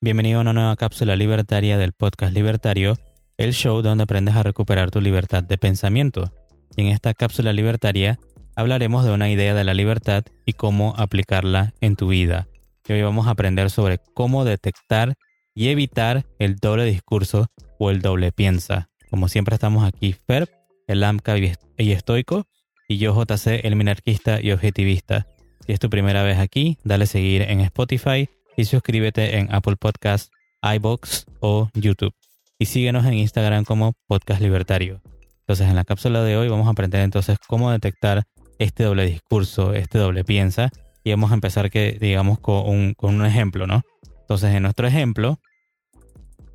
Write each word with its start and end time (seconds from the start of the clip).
Bienvenido 0.00 0.38
a 0.38 0.42
una 0.42 0.52
nueva 0.52 0.76
cápsula 0.76 1.16
libertaria 1.16 1.76
del 1.76 1.92
podcast 1.92 2.32
Libertario, 2.32 2.96
el 3.36 3.52
show 3.52 3.82
donde 3.82 4.04
aprendes 4.04 4.34
a 4.34 4.42
recuperar 4.42 4.90
tu 4.90 5.00
libertad 5.00 5.42
de 5.42 5.58
pensamiento. 5.58 6.32
Y 6.76 6.82
en 6.82 6.88
esta 6.88 7.12
cápsula 7.12 7.52
libertaria 7.52 8.18
hablaremos 8.56 9.04
de 9.04 9.12
una 9.12 9.30
idea 9.30 9.54
de 9.54 9.64
la 9.64 9.74
libertad 9.74 10.24
y 10.46 10.54
cómo 10.54 10.94
aplicarla 10.96 11.74
en 11.80 11.96
tu 11.96 12.08
vida. 12.08 12.48
Y 12.86 12.92
hoy 12.92 13.02
vamos 13.02 13.26
a 13.26 13.30
aprender 13.30 13.70
sobre 13.70 13.98
cómo 14.14 14.44
detectar 14.44 15.14
y 15.54 15.68
evitar 15.68 16.24
el 16.38 16.56
doble 16.56 16.84
discurso 16.84 17.48
o 17.78 17.90
el 17.90 18.00
doble 18.00 18.32
piensa. 18.32 18.88
Como 19.10 19.28
siempre 19.28 19.54
estamos 19.54 19.84
aquí, 19.84 20.14
Ferb, 20.26 20.48
el 20.86 21.04
AMCA 21.04 21.36
y 21.36 21.92
estoico, 21.92 22.46
y 22.88 22.98
yo 22.98 23.14
JC, 23.14 23.64
el 23.64 23.76
minarquista 23.76 24.40
y 24.40 24.52
objetivista. 24.52 25.26
Si 25.66 25.72
es 25.72 25.78
tu 25.78 25.90
primera 25.90 26.22
vez 26.22 26.38
aquí, 26.38 26.78
dale 26.84 27.06
seguir 27.06 27.42
en 27.42 27.60
Spotify 27.60 28.28
y 28.56 28.64
suscríbete 28.64 29.38
en 29.38 29.52
Apple 29.54 29.76
Podcasts, 29.76 30.30
iBox 30.62 31.26
o 31.40 31.68
YouTube. 31.74 32.14
Y 32.58 32.66
síguenos 32.66 33.06
en 33.06 33.14
Instagram 33.14 33.64
como 33.64 33.94
Podcast 34.06 34.40
Libertario. 34.40 35.00
Entonces, 35.40 35.68
en 35.68 35.76
la 35.76 35.84
cápsula 35.84 36.22
de 36.22 36.36
hoy 36.36 36.48
vamos 36.48 36.66
a 36.66 36.70
aprender 36.70 37.00
entonces 37.00 37.38
cómo 37.46 37.70
detectar 37.70 38.24
este 38.58 38.84
doble 38.84 39.06
discurso, 39.06 39.74
este 39.74 39.98
doble 39.98 40.24
piensa. 40.24 40.70
Y 41.02 41.10
vamos 41.10 41.30
a 41.30 41.34
empezar 41.34 41.70
que, 41.70 41.96
digamos, 42.00 42.38
con 42.38 42.68
un, 42.68 42.94
con 42.94 43.14
un 43.14 43.24
ejemplo, 43.24 43.66
¿no? 43.66 43.82
Entonces, 44.20 44.54
en 44.54 44.62
nuestro 44.62 44.86
ejemplo, 44.86 45.40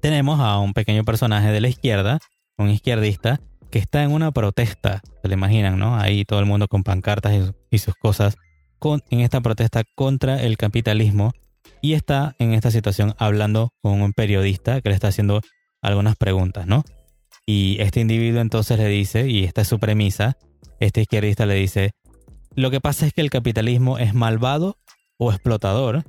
tenemos 0.01 0.39
a 0.39 0.59
un 0.59 0.73
pequeño 0.73 1.03
personaje 1.03 1.49
de 1.49 1.61
la 1.61 1.67
izquierda, 1.67 2.19
un 2.57 2.69
izquierdista, 2.69 3.41
que 3.71 3.79
está 3.79 4.03
en 4.03 4.11
una 4.11 4.31
protesta, 4.31 5.01
se 5.21 5.27
le 5.27 5.33
imaginan, 5.33 5.77
¿no? 5.77 5.97
Ahí 5.97 6.23
todo 6.23 6.39
el 6.39 6.45
mundo 6.45 6.67
con 6.67 6.83
pancartas 6.83 7.33
y, 7.71 7.77
sus 7.79 7.95
cosas, 7.95 8.37
con, 8.79 9.03
en 9.09 9.21
esta 9.21 9.41
protesta 9.41 9.83
contra 9.95 10.41
el 10.41 10.57
capitalismo 10.57 11.33
y 11.81 11.93
está 11.93 12.35
en 12.39 12.53
esta 12.53 12.71
situación 12.71 13.15
hablando 13.17 13.71
con 13.81 14.01
un 14.01 14.13
periodista 14.13 14.81
que 14.81 14.89
le 14.89 14.95
está 14.95 15.09
haciendo 15.09 15.41
algunas 15.81 16.15
preguntas, 16.15 16.67
¿no? 16.67 16.83
Y 17.45 17.77
este 17.79 17.99
individuo 17.99 18.41
entonces 18.41 18.77
le 18.79 18.87
dice, 18.87 19.29
y 19.29 19.43
esta 19.43 19.61
es 19.61 19.67
su 19.67 19.79
premisa, 19.79 20.37
este 20.79 21.01
izquierdista 21.01 21.45
le 21.45 21.55
dice, 21.55 21.91
lo 22.55 22.71
que 22.71 22.81
pasa 22.81 23.05
es 23.05 23.13
que 23.13 23.21
el 23.21 23.29
capitalismo 23.29 23.99
es 23.99 24.13
malvado 24.13 24.77
o 25.17 25.31
explotador, 25.31 26.03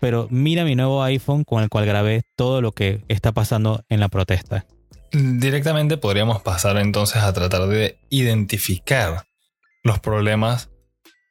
pero 0.00 0.28
mira 0.30 0.64
mi 0.64 0.76
nuevo 0.76 1.02
iPhone 1.02 1.44
con 1.44 1.62
el 1.62 1.68
cual 1.68 1.84
grabé 1.86 2.22
todo 2.36 2.62
lo 2.62 2.72
que 2.72 3.04
está 3.08 3.32
pasando 3.32 3.84
en 3.88 4.00
la 4.00 4.08
protesta. 4.08 4.64
Directamente 5.12 5.96
podríamos 5.96 6.40
pasar 6.40 6.78
entonces 6.78 7.22
a 7.22 7.32
tratar 7.32 7.66
de 7.66 7.98
identificar 8.08 9.24
los 9.82 9.98
problemas 9.98 10.70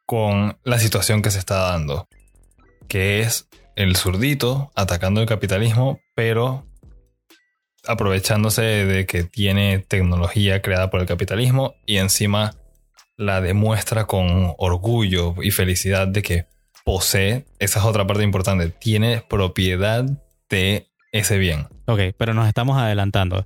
con 0.09 0.57
la 0.63 0.79
situación 0.79 1.21
que 1.21 1.29
se 1.29 1.38
está 1.38 1.69
dando 1.69 2.07
que 2.88 3.19
es 3.19 3.47
el 3.75 3.95
zurdito 3.95 4.71
atacando 4.75 5.21
el 5.21 5.27
capitalismo, 5.27 5.99
pero 6.15 6.65
aprovechándose 7.85 8.63
de 8.63 9.05
que 9.05 9.23
tiene 9.23 9.77
tecnología 9.77 10.63
creada 10.63 10.89
por 10.89 10.99
el 10.99 11.05
capitalismo 11.05 11.75
y 11.85 11.97
encima 11.97 12.55
la 13.17 13.39
demuestra 13.39 14.05
con 14.05 14.55
orgullo 14.57 15.35
y 15.43 15.52
felicidad 15.52 16.07
de 16.07 16.23
que 16.23 16.47
posee, 16.83 17.45
esa 17.59 17.80
es 17.80 17.85
otra 17.85 18.07
parte 18.07 18.23
importante, 18.23 18.69
tiene 18.69 19.23
propiedad 19.30 20.05
de 20.49 20.87
ese 21.11 21.37
bien. 21.37 21.67
Ok, 21.85 21.99
pero 22.17 22.33
nos 22.33 22.47
estamos 22.47 22.80
adelantando. 22.80 23.45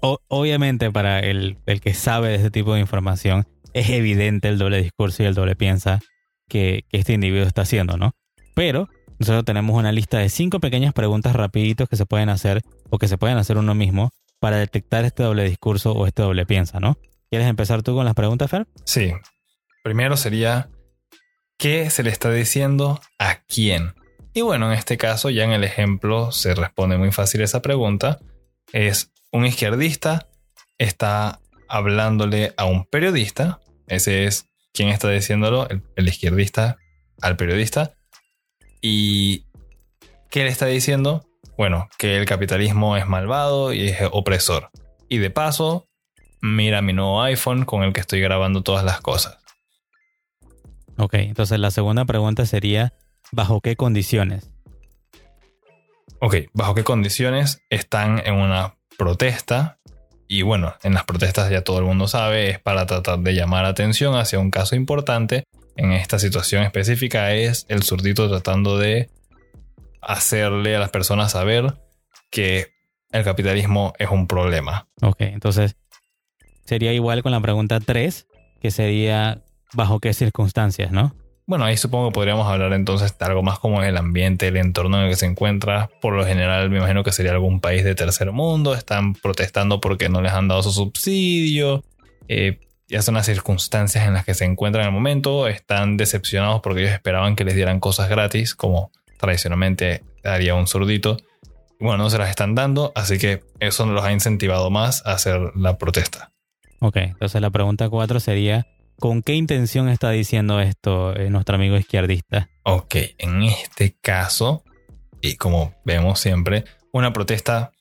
obviamente 0.00 0.90
para 0.90 1.20
el, 1.20 1.56
que 1.82 1.94
sabe 1.94 2.28
de 2.28 2.34
este 2.34 2.50
tipo 2.50 2.74
de 2.74 2.80
información 2.80 3.46
es 3.74 3.90
evidente 3.90 4.48
el 4.48 4.58
doble 4.58 4.82
discurso 4.82 5.22
y 5.22 5.26
el 5.26 5.34
doble 5.34 5.56
piensa 5.56 6.00
que, 6.48 6.84
este 6.92 7.12
individuo 7.12 7.46
está 7.46 7.62
haciendo, 7.62 7.96
¿no? 7.96 8.12
Pero 8.54 8.88
nosotros 9.18 9.44
tenemos 9.44 9.76
una 9.76 9.92
lista 9.92 10.18
de 10.18 10.28
cinco 10.28 10.60
pequeñas 10.60 10.92
preguntas 10.92 11.34
rapiditos 11.34 11.88
que 11.88 11.96
se 11.96 12.06
pueden 12.06 12.28
hacer 12.28 12.62
o 12.90 12.98
que 12.98 13.08
se 13.08 13.18
pueden 13.18 13.38
hacer 13.38 13.56
uno 13.56 13.74
mismo 13.74 14.10
para 14.40 14.56
detectar 14.56 15.04
este 15.04 15.22
doble 15.22 15.44
discurso 15.44 15.92
o 15.92 16.06
este 16.06 16.22
doble 16.22 16.44
piensa, 16.46 16.80
¿no? 16.80 16.98
¿Quieres 17.30 17.48
empezar 17.48 17.82
tú 17.82 17.94
con 17.94 18.04
las 18.04 18.14
preguntas, 18.14 18.50
Fer? 18.50 18.66
Sí. 18.84 19.12
Primero 19.82 20.16
sería, 20.16 20.68
¿qué 21.56 21.88
se 21.90 22.02
le 22.02 22.10
está 22.10 22.30
diciendo 22.30 23.00
a 23.18 23.42
quién? 23.46 23.94
Y 24.34 24.42
bueno, 24.42 24.70
en 24.70 24.78
este 24.78 24.96
caso, 24.98 25.30
ya 25.30 25.44
en 25.44 25.52
el 25.52 25.64
ejemplo 25.64 26.32
se 26.32 26.54
responde 26.54 26.98
muy 26.98 27.12
fácil 27.12 27.40
esa 27.40 27.62
pregunta. 27.62 28.18
Es 28.72 29.12
un 29.30 29.46
izquierdista 29.46 30.28
está 30.82 31.40
hablándole 31.68 32.54
a 32.56 32.64
un 32.64 32.84
periodista. 32.84 33.60
Ese 33.92 34.24
es 34.24 34.46
quien 34.72 34.88
está 34.88 35.10
diciéndolo, 35.10 35.68
el 35.68 36.08
izquierdista 36.08 36.78
al 37.20 37.36
periodista. 37.36 37.94
¿Y 38.80 39.44
qué 40.30 40.44
le 40.44 40.48
está 40.48 40.64
diciendo? 40.64 41.26
Bueno, 41.58 41.88
que 41.98 42.16
el 42.16 42.24
capitalismo 42.24 42.96
es 42.96 43.06
malvado 43.06 43.74
y 43.74 43.88
es 43.88 43.98
opresor. 44.10 44.70
Y 45.10 45.18
de 45.18 45.28
paso, 45.28 45.90
mira 46.40 46.80
mi 46.80 46.94
nuevo 46.94 47.20
iPhone 47.22 47.66
con 47.66 47.82
el 47.82 47.92
que 47.92 48.00
estoy 48.00 48.22
grabando 48.22 48.62
todas 48.62 48.82
las 48.82 49.02
cosas. 49.02 49.38
Ok, 50.96 51.14
entonces 51.14 51.58
la 51.58 51.70
segunda 51.70 52.06
pregunta 52.06 52.46
sería, 52.46 52.94
¿bajo 53.30 53.60
qué 53.60 53.76
condiciones? 53.76 54.50
Ok, 56.18 56.36
¿bajo 56.54 56.74
qué 56.74 56.82
condiciones 56.82 57.62
están 57.68 58.22
en 58.24 58.36
una 58.36 58.78
protesta? 58.96 59.78
Y 60.32 60.40
bueno, 60.40 60.74
en 60.82 60.94
las 60.94 61.04
protestas 61.04 61.50
ya 61.50 61.60
todo 61.60 61.78
el 61.78 61.84
mundo 61.84 62.08
sabe, 62.08 62.48
es 62.48 62.58
para 62.58 62.86
tratar 62.86 63.18
de 63.18 63.34
llamar 63.34 63.66
atención 63.66 64.14
hacia 64.16 64.38
un 64.38 64.50
caso 64.50 64.74
importante 64.74 65.44
en 65.76 65.92
esta 65.92 66.18
situación 66.18 66.62
específica 66.62 67.34
es 67.34 67.66
el 67.68 67.82
zurdito 67.82 68.30
tratando 68.30 68.78
de 68.78 69.10
hacerle 70.00 70.74
a 70.74 70.80
las 70.80 70.88
personas 70.88 71.32
saber 71.32 71.74
que 72.30 72.68
el 73.10 73.24
capitalismo 73.24 73.92
es 73.98 74.08
un 74.08 74.26
problema. 74.26 74.88
Ok, 75.02 75.20
entonces 75.20 75.76
sería 76.64 76.94
igual 76.94 77.22
con 77.22 77.32
la 77.32 77.40
pregunta 77.42 77.78
3, 77.78 78.26
que 78.58 78.70
sería 78.70 79.42
bajo 79.74 80.00
qué 80.00 80.14
circunstancias, 80.14 80.92
¿no? 80.92 81.14
Bueno, 81.46 81.64
ahí 81.64 81.76
supongo 81.76 82.08
que 82.08 82.14
podríamos 82.14 82.46
hablar 82.46 82.72
entonces 82.72 83.16
de 83.18 83.24
algo 83.24 83.42
más 83.42 83.58
como 83.58 83.82
el 83.82 83.96
ambiente, 83.96 84.48
el 84.48 84.56
entorno 84.56 84.98
en 84.98 85.04
el 85.04 85.10
que 85.10 85.16
se 85.16 85.26
encuentra. 85.26 85.90
Por 86.00 86.14
lo 86.14 86.24
general, 86.24 86.70
me 86.70 86.78
imagino 86.78 87.02
que 87.02 87.12
sería 87.12 87.32
algún 87.32 87.60
país 87.60 87.84
de 87.84 87.94
tercer 87.94 88.30
mundo. 88.32 88.74
Están 88.74 89.14
protestando 89.14 89.80
porque 89.80 90.08
no 90.08 90.22
les 90.22 90.32
han 90.32 90.48
dado 90.48 90.62
su 90.62 90.70
subsidio. 90.70 91.82
Eh, 92.28 92.60
ya 92.92 93.00
son 93.00 93.14
las 93.14 93.26
circunstancias 93.26 94.06
en 94.06 94.12
las 94.12 94.24
que 94.24 94.34
se 94.34 94.44
encuentran 94.44 94.82
en 94.82 94.88
el 94.88 94.94
momento, 94.94 95.48
están 95.48 95.96
decepcionados 95.96 96.60
porque 96.60 96.82
ellos 96.82 96.92
esperaban 96.92 97.36
que 97.36 97.44
les 97.44 97.54
dieran 97.54 97.80
cosas 97.80 98.10
gratis, 98.10 98.54
como 98.54 98.92
tradicionalmente 99.18 100.04
haría 100.22 100.54
un 100.54 100.66
zurdito. 100.66 101.16
Bueno, 101.80 102.04
no 102.04 102.10
se 102.10 102.18
las 102.18 102.28
están 102.28 102.54
dando, 102.54 102.92
así 102.94 103.18
que 103.18 103.42
eso 103.60 103.86
los 103.86 104.04
ha 104.04 104.12
incentivado 104.12 104.70
más 104.70 105.04
a 105.06 105.12
hacer 105.12 105.40
la 105.56 105.78
protesta. 105.78 106.32
Ok, 106.80 106.96
entonces 106.96 107.40
la 107.40 107.48
pregunta 107.50 107.88
4 107.88 108.20
sería, 108.20 108.66
¿con 108.98 109.22
qué 109.22 109.34
intención 109.34 109.88
está 109.88 110.10
diciendo 110.10 110.60
esto 110.60 111.16
eh, 111.16 111.30
nuestro 111.30 111.56
amigo 111.56 111.76
izquierdista? 111.76 112.48
Ok, 112.64 112.96
en 113.18 113.42
este 113.42 113.96
caso, 114.00 114.64
y 115.20 115.36
como 115.36 115.74
vemos 115.84 116.20
siempre, 116.20 116.64
una 116.92 117.12
protesta, 117.12 117.72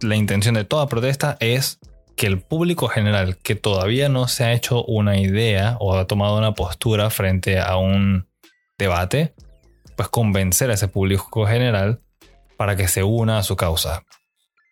la 0.00 0.16
intención 0.16 0.54
de 0.54 0.64
toda 0.64 0.86
protesta 0.86 1.36
es 1.40 1.78
que 2.16 2.26
el 2.26 2.40
público 2.40 2.88
general 2.88 3.38
que 3.38 3.54
todavía 3.54 4.08
no 4.08 4.28
se 4.28 4.44
ha 4.44 4.52
hecho 4.52 4.84
una 4.84 5.18
idea 5.18 5.76
o 5.80 5.96
ha 5.96 6.06
tomado 6.06 6.38
una 6.38 6.54
postura 6.54 7.10
frente 7.10 7.58
a 7.58 7.76
un 7.76 8.28
debate, 8.78 9.34
pues 9.96 10.08
convencer 10.08 10.70
a 10.70 10.74
ese 10.74 10.88
público 10.88 11.46
general 11.46 12.00
para 12.56 12.76
que 12.76 12.88
se 12.88 13.02
una 13.02 13.38
a 13.38 13.42
su 13.42 13.56
causa. 13.56 14.04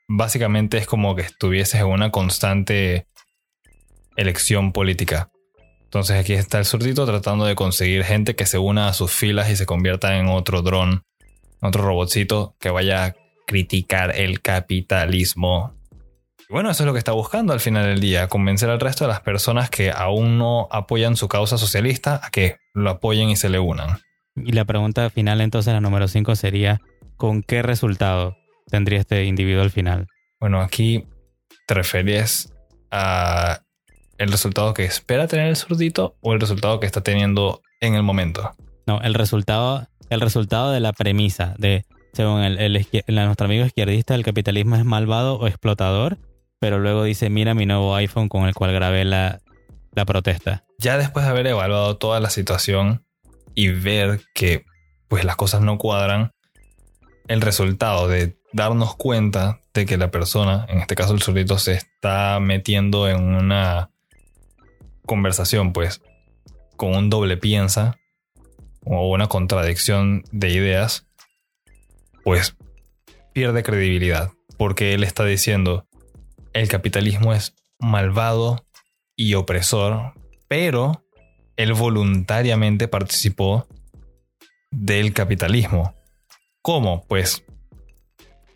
Básicamente 0.08 0.78
es 0.78 0.86
como 0.86 1.14
que 1.14 1.22
estuvieses 1.22 1.80
en 1.80 1.86
una 1.86 2.10
constante 2.10 3.06
elección 4.16 4.72
política. 4.72 5.30
Entonces 5.90 6.18
aquí 6.18 6.34
está 6.34 6.58
el 6.58 6.64
surdito 6.64 7.04
tratando 7.04 7.44
de 7.44 7.56
conseguir 7.56 8.04
gente 8.04 8.36
que 8.36 8.46
se 8.46 8.58
una 8.58 8.88
a 8.88 8.92
sus 8.92 9.10
filas 9.12 9.50
y 9.50 9.56
se 9.56 9.66
convierta 9.66 10.16
en 10.16 10.28
otro 10.28 10.62
dron, 10.62 11.02
otro 11.60 11.82
robotcito 11.82 12.54
que 12.60 12.70
vaya 12.70 13.04
a 13.04 13.14
criticar 13.46 14.16
el 14.16 14.40
capitalismo 14.40 15.74
bueno, 16.50 16.68
eso 16.68 16.82
es 16.82 16.86
lo 16.88 16.92
que 16.92 16.98
está 16.98 17.12
buscando 17.12 17.52
al 17.52 17.60
final 17.60 17.84
del 17.84 18.00
día, 18.00 18.26
convencer 18.26 18.70
al 18.70 18.80
resto 18.80 19.04
de 19.04 19.08
las 19.08 19.20
personas 19.20 19.70
que 19.70 19.92
aún 19.92 20.36
no 20.36 20.66
apoyan 20.72 21.14
su 21.14 21.28
causa 21.28 21.56
socialista 21.56 22.20
a 22.24 22.30
que 22.30 22.56
lo 22.74 22.90
apoyen 22.90 23.30
y 23.30 23.36
se 23.36 23.48
le 23.48 23.60
unan. 23.60 24.00
Y 24.34 24.50
la 24.50 24.64
pregunta 24.64 25.08
final 25.10 25.40
entonces, 25.40 25.72
la 25.72 25.80
número 25.80 26.08
5, 26.08 26.34
sería, 26.34 26.80
¿con 27.16 27.44
qué 27.44 27.62
resultado 27.62 28.36
tendría 28.68 28.98
este 28.98 29.26
individuo 29.26 29.62
al 29.62 29.70
final? 29.70 30.08
Bueno, 30.40 30.60
aquí 30.60 31.06
te 31.68 31.74
refieres 31.74 32.52
a 32.90 33.60
el 34.20 34.30
resultado 34.30 34.72
que 34.74 34.84
espera 34.84 35.26
tener 35.26 35.48
el 35.48 35.56
zurdito 35.56 36.16
o 36.20 36.32
el 36.32 36.40
resultado 36.40 36.78
que 36.78 36.86
está 36.86 37.02
teniendo 37.02 37.62
en 37.80 37.94
el 37.94 38.02
momento. 38.02 38.54
No, 38.86 39.00
el 39.00 39.14
resultado, 39.14 39.88
el 40.10 40.20
resultado 40.20 40.70
de 40.70 40.80
la 40.80 40.92
premisa 40.92 41.54
de, 41.58 41.84
según 42.12 42.42
el, 42.42 42.86
nuestro 43.08 43.46
amigo 43.46 43.64
izquierdista, 43.64 44.14
el 44.14 44.24
capitalismo 44.24 44.76
es 44.76 44.84
malvado 44.84 45.38
o 45.38 45.46
explotador 45.48 46.18
pero 46.60 46.78
luego 46.78 47.04
dice, 47.04 47.30
mira 47.30 47.54
mi 47.54 47.66
nuevo 47.66 47.96
iPhone 47.96 48.28
con 48.28 48.44
el 48.44 48.54
cual 48.54 48.72
grabé 48.72 49.04
la, 49.04 49.40
protesta. 50.06 50.64
Ya 50.78 50.96
después 50.98 51.24
de 51.24 51.30
haber 51.30 51.46
evaluado 51.46 51.96
toda 51.96 52.20
la 52.20 52.30
situación 52.30 53.04
y 53.54 53.68
ver 53.68 54.20
que 54.34 54.64
pues 55.08 55.24
las 55.24 55.36
cosas 55.36 55.62
no 55.62 55.78
cuadran, 55.78 56.30
el 57.28 57.40
resultado 57.40 58.08
de 58.08 58.38
darnos 58.52 58.94
cuenta 58.94 59.60
de 59.74 59.86
que 59.86 59.96
la 59.96 60.10
persona, 60.10 60.66
en 60.68 60.78
este 60.78 60.94
caso 60.94 61.14
el 61.14 61.22
zurdito, 61.22 61.58
se 61.58 61.72
está 61.72 62.38
metiendo 62.40 63.08
en 63.08 63.22
una 63.22 63.90
conversación, 65.06 65.72
pues, 65.72 66.00
con 66.76 66.94
un 66.94 67.10
doble 67.10 67.36
piensa 67.36 67.98
o 68.84 69.10
una 69.10 69.28
contradicción 69.28 70.24
de 70.32 70.50
ideas, 70.50 71.06
pues 72.24 72.56
pierde 73.32 73.62
credibilidad, 73.62 74.30
porque 74.56 74.94
él 74.94 75.04
está 75.04 75.24
diciendo, 75.24 75.86
el 76.52 76.68
capitalismo 76.68 77.32
es 77.32 77.54
malvado 77.78 78.66
y 79.16 79.34
opresor, 79.34 80.14
pero 80.48 81.04
él 81.56 81.74
voluntariamente 81.74 82.88
participó 82.88 83.66
del 84.70 85.12
capitalismo. 85.12 85.94
¿Cómo? 86.62 87.04
Pues 87.06 87.44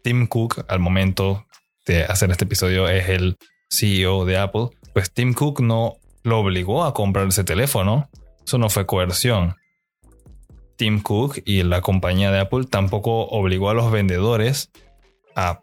Tim 0.03 0.27
Cook, 0.27 0.65
al 0.69 0.79
momento 0.79 1.47
de 1.87 2.05
hacer 2.05 2.31
este 2.31 2.45
episodio, 2.45 2.89
es 2.89 3.09
el 3.09 3.37
CEO 3.71 4.25
de 4.25 4.39
Apple. 4.39 4.69
Pues 4.93 5.13
Tim 5.13 5.35
Cook 5.35 5.61
no 5.61 5.97
lo 6.25 6.41
obligó 6.41 6.85
a 6.85 6.95
comprar 6.95 7.29
ese 7.29 7.45
teléfono. 7.45 8.11
Eso 8.45 8.59
no 8.59 8.69
fue 8.69 8.87
coerción. 8.87 9.57
Tim 10.77 11.01
Cook 11.01 11.41
y 11.45 11.63
la 11.63 11.81
compañía 11.81 12.33
de 12.33 12.41
Apple 12.41 12.65
tampoco 12.69 13.27
obligó 13.29 13.71
a 13.71 13.75
los 13.75 13.93
vendedores 13.93 14.73
a 15.37 15.61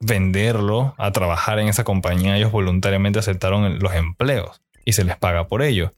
venderlo, 0.00 0.94
a 0.98 1.12
trabajar 1.12 1.58
en 1.58 1.68
esa 1.68 1.84
compañía. 1.84 2.36
Ellos 2.36 2.50
voluntariamente 2.50 3.18
aceptaron 3.18 3.78
los 3.78 3.94
empleos 3.94 4.60
y 4.84 4.94
se 4.94 5.04
les 5.04 5.16
paga 5.16 5.46
por 5.46 5.62
ello. 5.62 5.92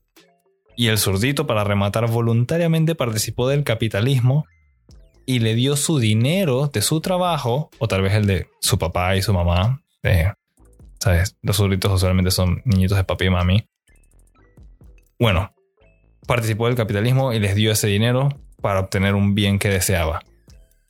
Y 0.77 0.89
el 0.89 0.99
zurdito, 0.99 1.47
para 1.47 1.65
rematar, 1.65 2.09
voluntariamente 2.09 2.95
participó 2.95 3.49
del 3.49 3.65
capitalismo 3.65 4.47
y 5.27 5.39
le 5.41 5.55
dio 5.55 5.77
su 5.77 5.99
dinero 5.99 6.69
de 6.73 6.83
su 6.83 7.01
trabajo, 7.01 7.71
o 7.79 7.87
tal 7.87 8.03
vez 8.03 8.15
el 8.15 8.27
de 8.27 8.49
su 8.61 8.79
papá 8.79 9.15
y 9.17 9.23
su 9.23 9.33
mamá. 9.33 9.83
Eh, 10.03 10.33
¿Sabes? 10.99 11.37
Los 11.43 11.57
zurditos 11.57 11.93
usualmente 11.93 12.31
son 12.31 12.63
niñitos 12.65 12.97
de 12.97 13.05
papi 13.05 13.27
y 13.27 13.31
mami. 13.31 13.70
Bueno, 15.21 15.55
participó 16.27 16.67
del 16.67 16.77
capitalismo 16.77 17.35
y 17.35 17.41
les 17.41 17.55
dio 17.55 17.73
ese 17.73 17.87
dinero 17.89 18.31
para 18.63 18.81
obtener 18.81 19.15
un 19.15 19.35
bien 19.35 19.59
que 19.59 19.69
deseaba. 19.69 20.23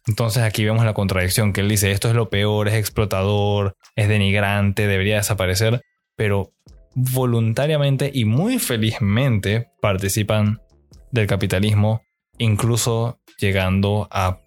Entonces 0.06 0.44
aquí 0.44 0.64
vemos 0.64 0.84
la 0.84 0.94
contradicción 0.94 1.52
que 1.52 1.62
él 1.62 1.68
dice, 1.68 1.90
esto 1.90 2.08
es 2.08 2.14
lo 2.14 2.30
peor, 2.30 2.68
es 2.68 2.74
explotador, 2.74 3.76
es 3.96 4.08
denigrante, 4.08 4.86
debería 4.86 5.16
desaparecer, 5.16 5.82
pero 6.14 6.52
voluntariamente 6.94 8.08
y 8.14 8.24
muy 8.24 8.60
felizmente 8.60 9.72
participan 9.80 10.60
del 11.10 11.26
capitalismo, 11.26 12.02
incluso 12.38 13.18
llegando 13.36 14.06
a 14.12 14.38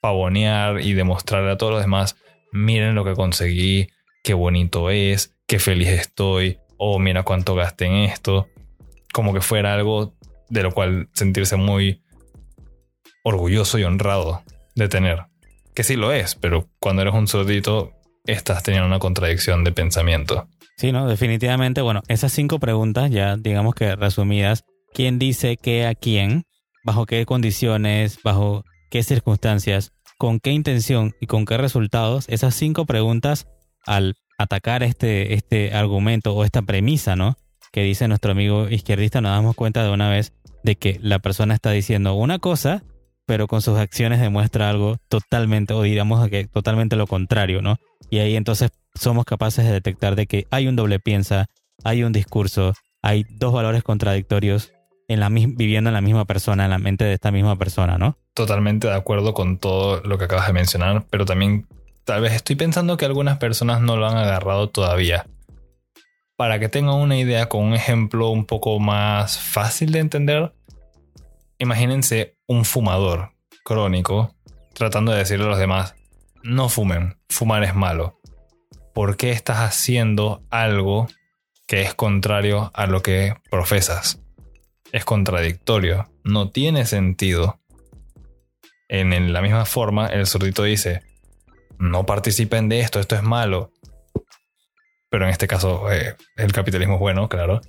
pavonear 0.00 0.80
y 0.80 0.94
demostrarle 0.94 1.52
a 1.52 1.58
todos 1.58 1.72
los 1.72 1.82
demás, 1.82 2.16
miren 2.50 2.94
lo 2.94 3.04
que 3.04 3.14
conseguí, 3.14 3.88
qué 4.24 4.32
bonito 4.32 4.88
es, 4.88 5.36
qué 5.46 5.58
feliz 5.58 5.88
estoy, 5.88 6.58
o 6.78 6.98
mira 6.98 7.24
cuánto 7.24 7.54
gasté 7.54 7.86
en 7.86 7.96
esto, 7.96 8.48
como 9.16 9.32
que 9.32 9.40
fuera 9.40 9.72
algo 9.72 10.14
de 10.50 10.62
lo 10.62 10.72
cual 10.72 11.08
sentirse 11.14 11.56
muy 11.56 12.02
orgulloso 13.24 13.78
y 13.78 13.84
honrado 13.84 14.42
de 14.74 14.90
tener. 14.90 15.24
Que 15.74 15.84
sí 15.84 15.96
lo 15.96 16.12
es, 16.12 16.34
pero 16.34 16.68
cuando 16.80 17.00
eres 17.00 17.14
un 17.14 17.26
surdito, 17.26 17.94
estás 18.26 18.62
teniendo 18.62 18.86
una 18.86 18.98
contradicción 18.98 19.64
de 19.64 19.72
pensamiento. 19.72 20.50
Sí, 20.76 20.92
no, 20.92 21.08
definitivamente. 21.08 21.80
Bueno, 21.80 22.02
esas 22.08 22.30
cinco 22.30 22.58
preguntas, 22.58 23.10
ya 23.10 23.38
digamos 23.38 23.74
que 23.74 23.96
resumidas, 23.96 24.64
¿quién 24.92 25.18
dice 25.18 25.56
qué 25.56 25.86
a 25.86 25.94
quién? 25.94 26.44
¿Bajo 26.84 27.06
qué 27.06 27.24
condiciones? 27.24 28.18
¿Bajo 28.22 28.64
qué 28.90 29.02
circunstancias? 29.02 29.92
¿Con 30.18 30.40
qué 30.40 30.50
intención 30.50 31.14
y 31.22 31.26
con 31.26 31.46
qué 31.46 31.56
resultados? 31.56 32.26
Esas 32.28 32.54
cinco 32.54 32.84
preguntas, 32.84 33.46
al 33.86 34.16
atacar 34.36 34.82
este, 34.82 35.32
este 35.32 35.72
argumento 35.72 36.34
o 36.34 36.44
esta 36.44 36.60
premisa, 36.60 37.16
¿no? 37.16 37.38
Que 37.76 37.82
dice 37.82 38.08
nuestro 38.08 38.32
amigo 38.32 38.70
izquierdista, 38.70 39.20
nos 39.20 39.32
damos 39.32 39.54
cuenta 39.54 39.84
de 39.84 39.90
una 39.90 40.08
vez 40.08 40.32
de 40.64 40.76
que 40.76 40.98
la 41.02 41.18
persona 41.18 41.52
está 41.52 41.72
diciendo 41.72 42.14
una 42.14 42.38
cosa, 42.38 42.82
pero 43.26 43.48
con 43.48 43.60
sus 43.60 43.76
acciones 43.76 44.18
demuestra 44.18 44.70
algo 44.70 44.96
totalmente, 45.10 45.74
o 45.74 45.82
digamos 45.82 46.26
que 46.30 46.46
totalmente 46.46 46.96
lo 46.96 47.06
contrario, 47.06 47.60
¿no? 47.60 47.76
Y 48.08 48.20
ahí 48.20 48.34
entonces 48.34 48.70
somos 48.94 49.26
capaces 49.26 49.66
de 49.66 49.72
detectar 49.72 50.16
de 50.16 50.26
que 50.26 50.46
hay 50.50 50.68
un 50.68 50.74
doble 50.74 51.00
piensa, 51.00 51.48
hay 51.84 52.02
un 52.02 52.14
discurso, 52.14 52.72
hay 53.02 53.26
dos 53.28 53.52
valores 53.52 53.82
contradictorios 53.82 54.72
en 55.06 55.20
la, 55.20 55.28
viviendo 55.28 55.90
en 55.90 55.94
la 55.94 56.00
misma 56.00 56.24
persona, 56.24 56.64
en 56.64 56.70
la 56.70 56.78
mente 56.78 57.04
de 57.04 57.12
esta 57.12 57.30
misma 57.30 57.58
persona, 57.58 57.98
¿no? 57.98 58.16
Totalmente 58.32 58.86
de 58.86 58.94
acuerdo 58.94 59.34
con 59.34 59.58
todo 59.58 60.00
lo 60.02 60.16
que 60.16 60.24
acabas 60.24 60.46
de 60.46 60.54
mencionar, 60.54 61.04
pero 61.10 61.26
también 61.26 61.66
tal 62.04 62.22
vez 62.22 62.32
estoy 62.32 62.56
pensando 62.56 62.96
que 62.96 63.04
algunas 63.04 63.36
personas 63.36 63.82
no 63.82 63.98
lo 63.98 64.06
han 64.06 64.16
agarrado 64.16 64.70
todavía. 64.70 65.26
Para 66.36 66.58
que 66.58 66.68
tengan 66.68 66.96
una 66.96 67.16
idea 67.16 67.48
con 67.48 67.62
un 67.64 67.74
ejemplo 67.74 68.28
un 68.30 68.44
poco 68.44 68.78
más 68.78 69.38
fácil 69.38 69.92
de 69.92 70.00
entender, 70.00 70.52
imagínense 71.58 72.38
un 72.46 72.64
fumador 72.64 73.32
crónico 73.64 74.34
tratando 74.74 75.12
de 75.12 75.18
decirle 75.18 75.46
a 75.46 75.48
los 75.48 75.58
demás, 75.58 75.94
no 76.42 76.68
fumen, 76.68 77.18
fumar 77.28 77.64
es 77.64 77.74
malo. 77.74 78.16
¿por 78.96 79.18
qué 79.18 79.30
estás 79.30 79.58
haciendo 79.58 80.42
algo 80.48 81.06
que 81.66 81.82
es 81.82 81.92
contrario 81.92 82.70
a 82.72 82.86
lo 82.86 83.02
que 83.02 83.34
profesas? 83.50 84.22
Es 84.90 85.04
contradictorio, 85.04 86.08
no 86.24 86.50
tiene 86.50 86.86
sentido. 86.86 87.60
En 88.88 89.34
la 89.34 89.42
misma 89.42 89.66
forma, 89.66 90.06
el 90.06 90.26
zurdito 90.26 90.62
dice, 90.62 91.02
no 91.78 92.06
participen 92.06 92.70
de 92.70 92.80
esto, 92.80 92.98
esto 92.98 93.16
es 93.16 93.22
malo. 93.22 93.70
Pero 95.10 95.24
en 95.24 95.30
este 95.30 95.46
caso, 95.46 95.90
eh, 95.92 96.16
el 96.36 96.52
capitalismo 96.52 96.94
es 96.94 97.00
bueno, 97.00 97.28
claro. 97.28 97.60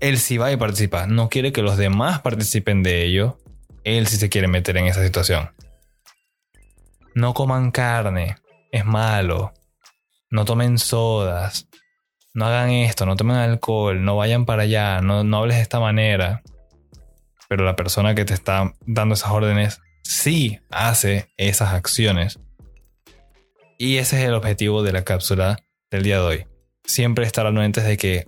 Él 0.00 0.18
sí 0.18 0.38
va 0.38 0.52
y 0.52 0.56
participa, 0.56 1.06
no 1.06 1.28
quiere 1.28 1.52
que 1.52 1.62
los 1.62 1.76
demás 1.76 2.20
participen 2.20 2.82
de 2.82 3.04
ello. 3.04 3.38
Él 3.84 4.06
sí 4.06 4.16
se 4.16 4.28
quiere 4.28 4.48
meter 4.48 4.76
en 4.76 4.86
esa 4.86 5.02
situación. 5.02 5.50
No 7.14 7.34
coman 7.34 7.70
carne 7.70 8.36
es 8.70 8.84
malo. 8.84 9.52
No 10.30 10.44
tomen 10.44 10.78
sodas. 10.78 11.68
No 12.34 12.46
hagan 12.46 12.70
esto, 12.70 13.06
no 13.06 13.16
tomen 13.16 13.36
alcohol, 13.36 14.04
no 14.04 14.16
vayan 14.16 14.44
para 14.44 14.62
allá, 14.62 15.00
no, 15.00 15.24
no 15.24 15.38
hables 15.38 15.56
de 15.56 15.62
esta 15.62 15.80
manera. 15.80 16.42
Pero 17.48 17.64
la 17.64 17.74
persona 17.74 18.14
que 18.14 18.24
te 18.24 18.34
está 18.34 18.74
dando 18.86 19.14
esas 19.14 19.30
órdenes 19.30 19.80
sí 20.04 20.60
hace 20.70 21.30
esas 21.36 21.72
acciones. 21.72 22.38
Y 23.80 23.98
ese 23.98 24.18
es 24.20 24.28
el 24.28 24.34
objetivo 24.34 24.82
de 24.82 24.92
la 24.92 25.04
cápsula 25.04 25.60
del 25.88 26.02
día 26.02 26.16
de 26.16 26.22
hoy. 26.22 26.46
Siempre 26.84 27.24
estar 27.24 27.46
anuentes 27.46 27.84
de 27.84 27.96
que 27.96 28.26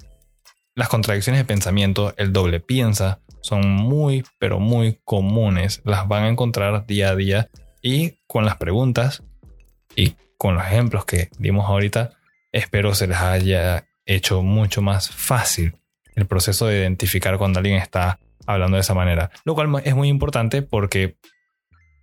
las 0.77 0.89
contradicciones 0.89 1.41
de 1.41 1.45
pensamiento, 1.45 2.15
el 2.17 2.33
doble 2.33 2.61
piensa, 2.61 3.21
son 3.43 3.69
muy, 3.69 4.25
pero 4.39 4.61
muy 4.61 5.01
comunes. 5.05 5.83
Las 5.85 6.07
van 6.07 6.23
a 6.23 6.29
encontrar 6.29 6.87
día 6.87 7.11
a 7.11 7.17
día 7.17 7.51
y 7.83 8.19
con 8.29 8.45
las 8.45 8.59
preguntas 8.59 9.25
y 9.97 10.15
con 10.39 10.55
los 10.55 10.65
ejemplos 10.65 11.05
que 11.05 11.31
dimos 11.39 11.69
ahorita, 11.69 12.13
espero 12.53 12.95
se 12.95 13.09
les 13.09 13.19
haya 13.19 13.89
hecho 14.07 14.43
mucho 14.43 14.83
más 14.83 15.11
fácil 15.11 15.75
el 16.15 16.27
proceso 16.27 16.67
de 16.67 16.79
identificar 16.79 17.39
cuando 17.39 17.59
alguien 17.59 17.77
está 17.77 18.21
hablando 18.47 18.77
de 18.77 18.83
esa 18.83 18.95
manera. 18.95 19.33
Lo 19.45 19.57
cual 19.57 19.83
es 19.85 19.97
muy 19.97 20.09
importante 20.09 20.63
porque 20.63 21.17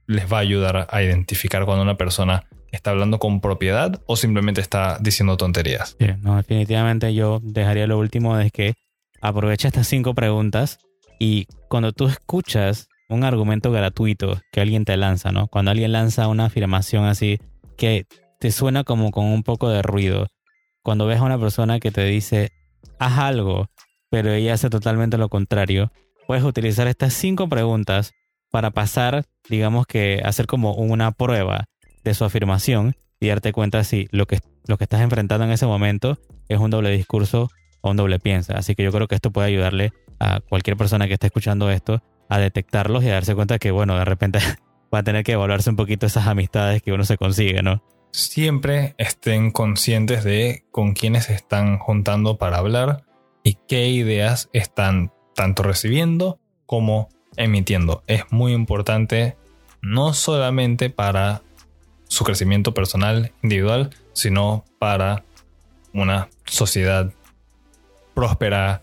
les 0.06 0.32
va 0.32 0.38
a 0.38 0.42
ayudar 0.42 0.88
a 0.90 1.02
identificar 1.02 1.64
cuando 1.64 1.84
una 1.84 1.96
persona 1.98 2.46
está 2.72 2.92
hablando 2.92 3.20
con 3.20 3.42
propiedad 3.42 4.02
o 4.06 4.16
simplemente 4.16 4.62
está 4.62 4.98
diciendo 5.00 5.38
tonterías. 5.38 5.96
no, 6.22 6.38
definitivamente 6.38 7.14
yo 7.14 7.40
dejaría 7.44 7.88
lo 7.88 7.98
último 7.98 8.38
de 8.38 8.52
que 8.52 8.74
aprovecha 9.22 9.68
estas 9.68 9.88
cinco 9.88 10.14
preguntas 10.14 10.80
y 11.20 11.48
cuando 11.70 11.92
tú 11.92 12.08
escuchas 12.08 12.88
un 13.10 13.24
argumento 13.24 13.72
gratuito 13.72 14.42
que 14.52 14.62
alguien 14.62 14.86
te 14.86 14.98
lanza, 14.98 15.32
¿no? 15.32 15.48
Cuando 15.48 15.72
alguien 15.72 15.92
lanza 15.92 16.28
una 16.28 16.46
afirmación 16.46 17.06
así 17.06 17.40
que 17.78 18.06
te 18.40 18.52
suena 18.52 18.84
como 18.84 19.12
con 19.12 19.26
un 19.26 19.44
poco 19.44 19.70
de 19.70 19.82
ruido. 19.82 20.28
Cuando 20.84 21.08
ves 21.08 21.20
a 21.20 21.24
una 21.24 21.40
persona 21.40 21.80
que 21.80 21.92
te 21.92 22.04
dice, 22.04 22.52
haz 23.00 23.18
algo, 23.18 23.68
pero 24.10 24.32
ella 24.32 24.54
hace 24.54 24.70
totalmente 24.70 25.18
lo 25.18 25.30
contrario, 25.30 25.92
puedes 26.28 26.44
utilizar 26.44 26.88
estas 26.88 27.14
cinco 27.14 27.48
preguntas 27.50 28.12
para 28.52 28.72
pasar, 28.72 29.26
digamos 29.50 29.86
que 29.88 30.22
hacer 30.24 30.48
como 30.48 30.74
una 30.74 31.12
prueba 31.12 31.66
de 32.08 32.16
su 32.16 32.26
afirmación 32.26 32.96
y 33.20 33.28
darte 33.28 33.52
cuenta 33.54 33.84
si 33.84 34.08
lo 34.12 34.26
que, 34.26 34.40
lo 34.68 34.78
que 34.78 34.84
estás 34.84 35.02
enfrentando 35.02 35.46
en 35.46 35.52
ese 35.52 35.66
momento 35.66 36.20
es 36.50 36.60
un 36.60 36.70
doble 36.70 36.92
discurso 36.92 37.50
o 37.82 37.92
un 37.92 37.98
doble 37.98 38.20
piensa. 38.20 38.58
Así 38.58 38.76
que 38.76 38.84
yo 38.84 38.92
creo 38.92 39.08
que 39.08 39.16
esto 39.16 39.32
puede 39.32 39.48
ayudarle 39.48 39.94
a 40.20 40.40
cualquier 40.42 40.78
persona 40.78 41.08
que 41.08 41.14
esté 41.14 41.28
escuchando 41.28 41.70
esto 41.70 42.02
a 42.30 42.40
detectarlos 42.40 43.04
y 43.04 43.10
a 43.10 43.14
darse 43.14 43.36
cuenta 43.36 43.60
que, 43.60 43.72
bueno, 43.72 43.98
de 43.98 44.06
repente 44.06 44.40
va 44.94 45.00
a 45.00 45.04
tener 45.04 45.24
que 45.24 45.34
evaluarse 45.34 45.70
un 45.70 45.76
poquito 45.76 46.06
esas 46.06 46.28
amistades 46.28 46.82
que 46.82 46.92
uno 46.92 47.06
se 47.06 47.18
consigue, 47.18 47.62
¿no? 47.62 47.82
siempre 48.12 48.96
estén 48.98 49.52
conscientes 49.52 50.24
de 50.24 50.66
con 50.72 50.94
quiénes 50.94 51.26
se 51.26 51.34
están 51.34 51.78
juntando 51.78 52.38
para 52.38 52.58
hablar 52.58 53.04
y 53.44 53.58
qué 53.68 53.90
ideas 53.90 54.50
están 54.54 55.12
tanto 55.36 55.64
recibiendo 55.64 56.40
como 56.66 57.10
emitiendo. 57.36 58.04
Es 58.08 58.24
muy 58.32 58.54
importante 58.54 59.38
no 59.82 60.14
solamente 60.14 60.90
para 60.90 61.44
su 62.18 62.24
crecimiento 62.24 62.74
personal, 62.74 63.32
individual, 63.44 63.92
sino 64.14 64.66
para 64.80 65.24
una 65.94 66.30
sociedad 66.48 67.12
próspera 68.16 68.82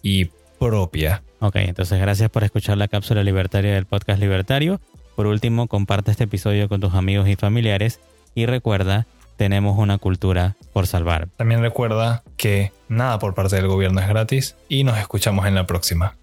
y 0.00 0.26
propia. 0.60 1.24
Ok, 1.40 1.56
entonces 1.56 2.00
gracias 2.00 2.30
por 2.30 2.44
escuchar 2.44 2.78
la 2.78 2.86
cápsula 2.86 3.24
libertaria 3.24 3.74
del 3.74 3.86
podcast 3.86 4.20
libertario. 4.20 4.80
Por 5.16 5.26
último, 5.26 5.66
comparte 5.66 6.12
este 6.12 6.24
episodio 6.24 6.68
con 6.68 6.80
tus 6.80 6.94
amigos 6.94 7.28
y 7.28 7.34
familiares 7.34 7.98
y 8.36 8.46
recuerda, 8.46 9.08
tenemos 9.36 9.76
una 9.76 9.98
cultura 9.98 10.54
por 10.72 10.86
salvar. 10.86 11.26
También 11.36 11.60
recuerda 11.60 12.22
que 12.36 12.70
nada 12.88 13.18
por 13.18 13.34
parte 13.34 13.56
del 13.56 13.66
gobierno 13.66 14.00
es 14.00 14.06
gratis 14.06 14.54
y 14.68 14.84
nos 14.84 14.98
escuchamos 14.98 15.46
en 15.46 15.56
la 15.56 15.66
próxima. 15.66 16.14